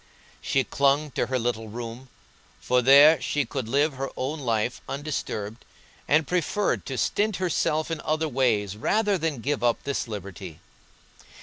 She 0.41 0.63
clung 0.63 1.11
to 1.11 1.27
her 1.27 1.37
little 1.37 1.67
room, 1.69 2.09
for 2.59 2.81
there 2.81 3.21
she 3.21 3.45
could 3.45 3.69
live 3.69 3.93
her 3.93 4.09
own 4.17 4.39
life 4.39 4.81
undisturbed, 4.89 5.63
and 6.07 6.25
preferred 6.25 6.87
to 6.87 6.97
stint 6.97 7.35
herself 7.35 7.91
in 7.91 8.01
other 8.01 8.27
ways 8.27 8.75
rather 8.75 9.15
than 9.19 9.41
give 9.41 9.63
up 9.63 9.83
this 9.83 10.07
liberty. 10.07 10.59